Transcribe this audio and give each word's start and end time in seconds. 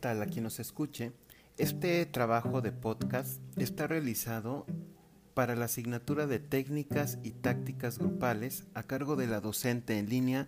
tal 0.00 0.22
a 0.22 0.26
quien 0.26 0.44
nos 0.44 0.58
escuche? 0.58 1.12
Este 1.58 2.04
trabajo 2.06 2.62
de 2.62 2.72
podcast 2.72 3.40
está 3.56 3.86
realizado 3.86 4.66
para 5.34 5.54
la 5.54 5.66
asignatura 5.66 6.26
de 6.26 6.38
técnicas 6.38 7.18
y 7.22 7.32
tácticas 7.32 7.98
grupales 7.98 8.64
a 8.74 8.82
cargo 8.82 9.14
de 9.14 9.26
la 9.26 9.40
docente 9.40 9.98
en 9.98 10.08
línea 10.08 10.46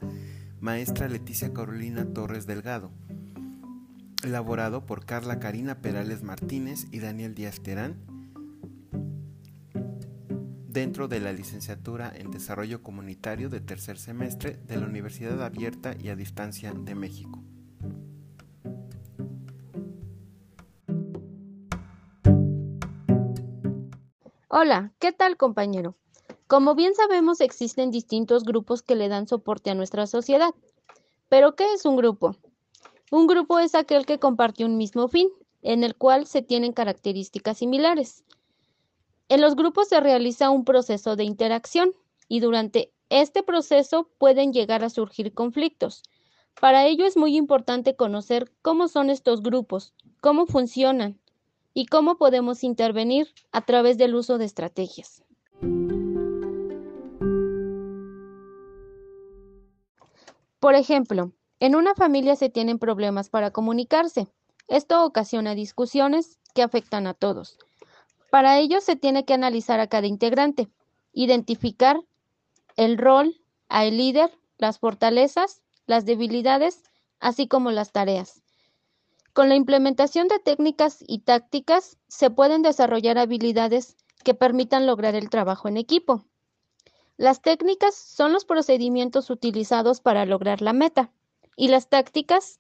maestra 0.61 1.09
Leticia 1.09 1.53
Carolina 1.53 2.07
Torres 2.07 2.47
Delgado, 2.47 2.91
elaborado 4.25 4.87
por 4.87 5.05
Carla 5.05 5.39
Karina 5.39 5.83
Perales 5.83 6.23
Martínez 6.23 6.87
y 6.91 7.01
Daniel 7.01 7.35
Díaz 7.35 7.61
Terán, 7.61 7.97
dentro 10.69 11.09
de 11.09 11.21
la 11.21 11.33
licenciatura 11.33 12.11
en 12.15 12.31
Desarrollo 12.31 12.83
Comunitario 12.83 13.51
de 13.51 13.61
tercer 13.61 13.99
semestre 13.99 14.59
de 14.67 14.79
la 14.79 14.87
Universidad 14.87 15.43
Abierta 15.43 15.95
y 15.99 16.09
a 16.09 16.17
Distancia 16.17 16.73
de 16.73 16.95
México. 16.95 17.42
Hola, 24.55 24.93
¿qué 24.99 25.13
tal 25.13 25.39
compañero? 25.39 25.97
Como 26.47 26.75
bien 26.75 26.95
sabemos 26.95 27.41
existen 27.41 27.91
distintos 27.91 28.45
grupos 28.45 28.83
que 28.83 28.97
le 28.97 29.09
dan 29.09 29.27
soporte 29.27 29.71
a 29.71 29.75
nuestra 29.75 30.07
sociedad. 30.07 30.55
¿Pero 31.31 31.57
qué 31.57 31.73
es 31.73 31.87
un 31.87 31.97
grupo? 31.97 32.37
Un 33.11 33.27
grupo 33.27 33.61
es 33.61 33.75
aquel 33.75 34.05
que 34.05 34.19
comparte 34.19 34.67
un 34.67 34.77
mismo 34.77 35.09
fin, 35.09 35.31
en 35.63 35.85
el 35.85 35.97
cual 35.97 36.27
se 36.27 36.43
tienen 36.43 36.75
características 36.75 37.57
similares. 37.57 38.25
En 39.31 39.41
los 39.41 39.57
grupos 39.57 39.89
se 39.89 40.01
realiza 40.01 40.51
un 40.51 40.67
proceso 40.67 41.17
de 41.17 41.25
interacción 41.25 41.95
y 42.29 42.41
durante 42.41 42.93
este 43.09 43.43
proceso 43.43 44.11
pueden 44.19 44.53
llegar 44.53 44.85
a 44.85 44.91
surgir 44.91 45.33
conflictos. 45.33 46.03
Para 46.61 46.85
ello 46.85 47.07
es 47.07 47.17
muy 47.17 47.39
importante 47.39 47.97
conocer 47.97 48.53
cómo 48.61 48.89
son 48.89 49.09
estos 49.09 49.43
grupos, 49.43 49.95
cómo 50.21 50.45
funcionan, 50.45 51.22
y 51.75 51.87
cómo 51.87 52.17
podemos 52.17 52.65
intervenir 52.65 53.29
a 53.51 53.63
través 53.63 53.99
del 53.99 54.15
uso 54.15 54.39
de 54.39 54.45
estrategias. 54.45 55.23
Por 60.61 60.75
ejemplo, 60.75 61.33
en 61.59 61.75
una 61.75 61.95
familia 61.95 62.37
se 62.37 62.49
tienen 62.49 62.79
problemas 62.79 63.29
para 63.31 63.51
comunicarse. 63.51 64.29
Esto 64.69 65.05
ocasiona 65.05 65.55
discusiones 65.55 66.39
que 66.55 66.63
afectan 66.63 67.07
a 67.07 67.15
todos. 67.15 67.59
Para 68.31 68.59
ello 68.59 68.81
se 68.81 68.97
tiene 68.97 69.25
que 69.25 69.35
analizar 69.35 69.81
a 69.81 69.89
cada 69.89 70.07
integrante, 70.07 70.69
identificar 71.13 72.01
el 72.77 72.97
rol, 72.97 73.41
al 73.69 73.97
líder, 73.97 74.31
las 74.57 74.79
fortalezas, 74.79 75.63
las 75.87 76.07
debilidades, 76.07 76.83
así 77.21 77.49
como 77.49 77.71
las 77.71 77.93
tareas. 77.93 78.43
Con 79.33 79.49
la 79.49 79.55
implementación 79.55 80.29
de 80.29 80.39
técnicas 80.39 81.03
y 81.07 81.21
tácticas 81.21 81.97
se 82.09 82.29
pueden 82.29 82.61
desarrollar 82.61 83.17
habilidades 83.17 83.97
que 84.25 84.35
permitan 84.35 84.87
lograr 84.87 85.15
el 85.15 85.31
trabajo 85.31 85.69
en 85.69 85.79
equipo. 85.79 86.25
Las 87.17 87.41
técnicas 87.41 87.95
son 87.95 88.33
los 88.33 88.45
procedimientos 88.45 89.31
utilizados 89.31 90.01
para 90.01 90.27
lograr 90.27 90.61
la 90.61 90.75
meta 90.75 91.13
y 91.57 91.69
las 91.69 91.89
tácticas 91.89 92.59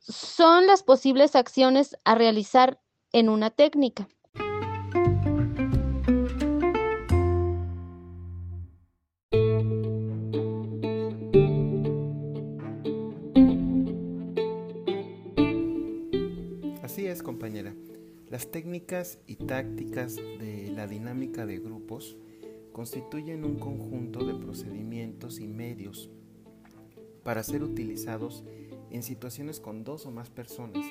son 0.00 0.66
las 0.66 0.82
posibles 0.82 1.36
acciones 1.36 1.96
a 2.04 2.14
realizar 2.14 2.80
en 3.12 3.28
una 3.28 3.50
técnica. 3.50 4.08
Compañera. 17.22 17.74
Las 18.28 18.50
técnicas 18.50 19.18
y 19.26 19.36
tácticas 19.36 20.16
de 20.16 20.70
la 20.70 20.86
dinámica 20.86 21.46
de 21.46 21.58
grupos 21.58 22.18
constituyen 22.72 23.42
un 23.44 23.58
conjunto 23.58 24.24
de 24.26 24.34
procedimientos 24.34 25.40
y 25.40 25.46
medios 25.46 26.10
para 27.24 27.42
ser 27.42 27.62
utilizados 27.62 28.44
en 28.90 29.02
situaciones 29.02 29.60
con 29.60 29.82
dos 29.82 30.04
o 30.04 30.10
más 30.10 30.28
personas. 30.28 30.84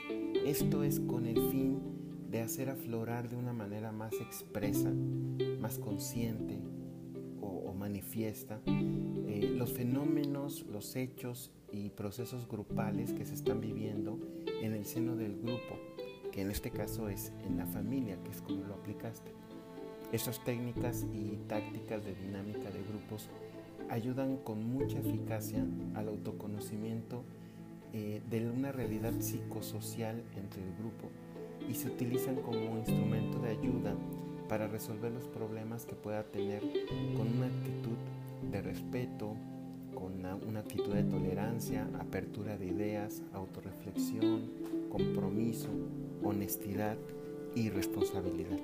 Esto 0.45 0.83
es 0.83 0.99
con 0.99 1.27
el 1.27 1.39
fin 1.51 1.79
de 2.31 2.41
hacer 2.41 2.69
aflorar 2.69 3.29
de 3.29 3.35
una 3.35 3.53
manera 3.53 3.91
más 3.91 4.13
expresa, 4.13 4.91
más 5.59 5.77
consciente 5.77 6.59
o, 7.39 7.71
manifiesta 7.75 8.61
eh, 8.65 9.53
los 9.55 9.71
fenómenos, 9.71 10.65
los 10.65 10.95
hechos 10.95 11.51
y 11.71 11.91
procesos 11.91 12.47
grupales 12.47 13.13
que 13.13 13.25
se 13.25 13.35
están 13.35 13.61
viviendo 13.61 14.19
en 14.61 14.73
el 14.73 14.85
seno 14.85 15.15
del 15.15 15.37
grupo 15.37 15.77
que 16.39 16.43
en 16.43 16.51
este 16.51 16.71
caso 16.71 17.09
es 17.09 17.33
en 17.45 17.57
la 17.57 17.65
familia, 17.65 18.15
que 18.23 18.31
es 18.31 18.41
como 18.41 18.63
lo 18.63 18.75
aplicaste. 18.75 19.33
Estas 20.13 20.41
técnicas 20.45 21.05
y 21.13 21.35
tácticas 21.49 22.05
de 22.05 22.15
dinámica 22.15 22.71
de 22.71 22.81
grupos 22.81 23.27
ayudan 23.89 24.37
con 24.37 24.63
mucha 24.63 24.99
eficacia 24.99 25.65
al 25.95 26.07
autoconocimiento 26.07 27.23
eh, 27.91 28.21
de 28.29 28.49
una 28.49 28.71
realidad 28.71 29.11
psicosocial 29.19 30.23
entre 30.37 30.63
el 30.63 30.73
grupo 30.77 31.09
y 31.69 31.75
se 31.75 31.89
utilizan 31.89 32.37
como 32.37 32.77
instrumento 32.77 33.39
de 33.39 33.49
ayuda 33.49 33.93
para 34.47 34.69
resolver 34.69 35.11
los 35.11 35.27
problemas 35.27 35.85
que 35.85 35.95
pueda 35.95 36.23
tener 36.23 36.61
con 37.17 37.27
una 37.35 37.47
actitud 37.47 37.97
de 38.49 38.61
respeto, 38.61 39.35
con 39.93 40.13
una, 40.13 40.59
actitud 40.61 40.93
de 40.93 41.03
tolerancia, 41.03 41.85
apertura 41.99 42.57
de 42.57 42.67
ideas, 42.67 43.23
autorreflexión, 43.33 44.43
compromiso, 44.89 45.67
honestidad 46.23 46.97
y 47.55 47.69
responsabilidad. 47.69 48.59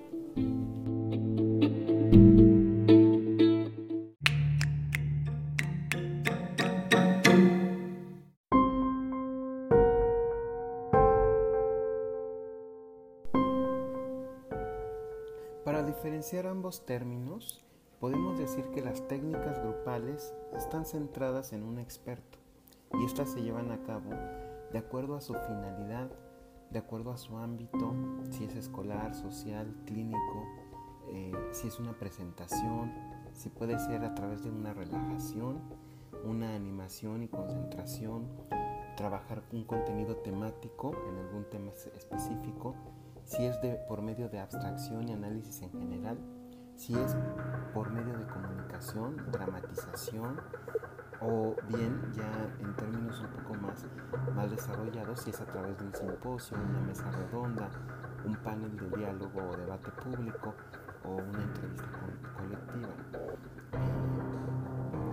Para 15.63 15.81
diferenciar 15.81 16.45
ambos 16.45 16.85
términos, 16.85 17.63
podemos 17.99 18.37
decir 18.37 18.65
que 18.65 18.81
las 18.81 19.07
técnicas 19.07 19.59
grupales 19.63 20.33
están 20.55 20.85
centradas 20.85 21.53
en 21.53 21.63
un 21.63 21.79
experto 21.79 22.37
y 22.93 23.05
estas 23.05 23.31
se 23.31 23.41
llevan 23.41 23.71
a 23.71 23.81
cabo 23.83 24.11
de 24.71 24.77
acuerdo 24.77 25.15
a 25.15 25.21
su 25.21 25.33
finalidad 25.33 26.11
de 26.71 26.79
acuerdo 26.79 27.11
a 27.11 27.17
su 27.17 27.37
ámbito, 27.37 27.93
si 28.31 28.45
es 28.45 28.55
escolar, 28.55 29.13
social, 29.15 29.73
clínico, 29.85 30.43
eh, 31.07 31.33
si 31.51 31.67
es 31.67 31.79
una 31.79 31.93
presentación, 31.93 32.91
si 33.33 33.49
puede 33.49 33.77
ser 33.79 34.03
a 34.03 34.15
través 34.15 34.43
de 34.43 34.49
una 34.49 34.73
relajación, 34.73 35.59
una 36.23 36.55
animación 36.55 37.23
y 37.23 37.27
concentración, 37.27 38.27
trabajar 38.97 39.43
un 39.51 39.65
contenido 39.65 40.17
temático 40.17 40.95
en 41.09 41.17
algún 41.19 41.45
tema 41.49 41.71
específico, 41.71 42.75
si 43.23 43.45
es 43.45 43.61
de, 43.61 43.75
por 43.87 44.01
medio 44.01 44.29
de 44.29 44.39
abstracción 44.39 45.09
y 45.09 45.13
análisis 45.13 45.61
en 45.61 45.71
general, 45.71 46.17
si 46.75 46.93
es 46.93 47.15
por 47.73 47.91
medio 47.91 48.17
de 48.17 48.25
comunicación, 48.27 49.17
dramatización, 49.31 50.39
o 51.21 51.55
bien 51.67 52.01
ya 52.13 52.29
en 52.59 52.75
términos 52.75 53.19
un 53.21 53.27
poco 53.27 53.53
más, 53.55 53.85
más 54.35 54.51
desarrollados, 54.51 55.21
si 55.21 55.29
es 55.29 55.41
a 55.41 55.45
través 55.45 55.77
de 55.77 55.85
un 55.85 55.93
simposio, 55.93 56.57
una 56.57 56.81
mesa 56.81 57.09
redonda, 57.11 57.69
un 58.25 58.35
panel 58.37 58.75
de 58.77 58.97
diálogo 58.97 59.41
o 59.49 59.57
debate 59.57 59.91
público 59.91 60.53
o 61.03 61.15
una 61.15 61.43
entrevista 61.43 61.85
colectiva. 62.37 62.89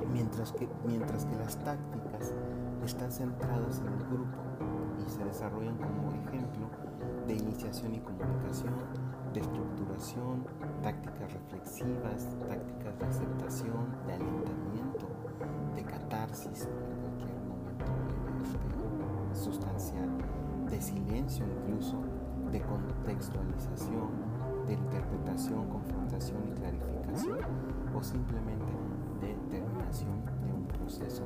Eh, 0.00 0.06
mientras, 0.12 0.53
que, 0.53 0.69
mientras 0.85 1.25
que 1.27 1.37
las 1.37 1.56
tácticas 1.59 2.35
están 2.85 3.12
centradas 3.12 3.81
en 3.81 3.88
el 3.88 4.05
grupo 4.06 4.38
y 5.05 5.11
se 5.11 5.25
desarrollan 5.25 5.77
como 5.77 6.12
ejemplo 6.27 6.71
de 7.27 7.35
iniciación 7.35 7.94
y 7.94 8.00
comunicación, 8.00 8.75
de 9.32 9.41
estructuración, 9.41 10.44
tácticas 10.82 11.32
reflexivas, 11.32 12.29
tácticas 12.49 12.99
de 12.99 13.06
aceptación, 13.06 13.97
de 14.06 14.15
alentamiento, 14.15 15.09
de 16.32 16.64
en 16.64 16.96
cualquier 17.02 17.38
momento 17.44 17.84
sustancial, 19.34 20.08
de 20.70 20.81
silencio 20.81 21.44
incluso, 21.44 22.00
de 22.50 22.61
contextualización, 22.62 24.08
de 24.67 24.73
interpretación, 24.73 25.69
confrontación 25.69 26.38
y 26.49 26.52
clarificación, 26.52 27.38
o 27.94 28.02
simplemente 28.02 28.73
de 29.20 29.34
terminación 29.50 30.25
de 30.43 30.52
un 30.55 30.64
proceso 30.69 31.23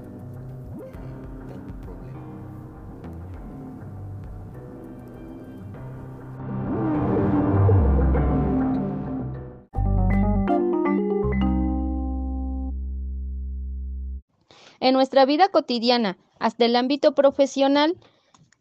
En 14.81 14.95
nuestra 14.95 15.25
vida 15.25 15.49
cotidiana, 15.49 16.19
hasta 16.39 16.65
el 16.65 16.77
ámbito 16.77 17.15
profesional, 17.15 17.97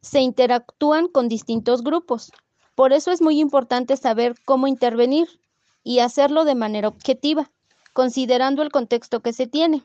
se 0.02 0.22
interactúan 0.22 1.08
con 1.08 1.28
distintos 1.28 1.84
grupos. 1.84 2.32
Por 2.76 2.94
eso 2.94 3.12
es 3.12 3.22
muy 3.22 3.40
importante 3.40 3.98
saber 3.98 4.36
cómo 4.46 4.68
intervenir 4.68 5.40
y 5.84 6.00
hacerlo 6.00 6.46
de 6.46 6.56
manera 6.56 6.88
objetiva, 6.88 7.52
considerando 7.94 8.62
el 8.62 8.72
contexto 8.72 9.22
que 9.22 9.34
se 9.34 9.48
tiene. 9.48 9.84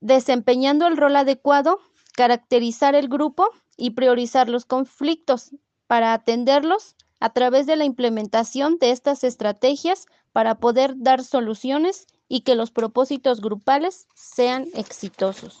Desempeñando 0.00 0.86
el 0.86 0.96
rol 0.96 1.16
adecuado, 1.16 1.80
caracterizar 2.14 2.94
el 2.94 3.08
grupo 3.08 3.48
y 3.76 3.90
priorizar 3.90 4.48
los 4.48 4.64
conflictos 4.64 5.50
para 5.86 6.12
atenderlos 6.12 6.94
a 7.20 7.32
través 7.32 7.66
de 7.66 7.76
la 7.76 7.84
implementación 7.84 8.78
de 8.78 8.90
estas 8.90 9.24
estrategias 9.24 10.06
para 10.32 10.56
poder 10.56 10.94
dar 10.96 11.24
soluciones 11.24 12.06
y 12.28 12.42
que 12.42 12.54
los 12.54 12.70
propósitos 12.70 13.40
grupales 13.40 14.06
sean 14.14 14.68
exitosos. 14.74 15.56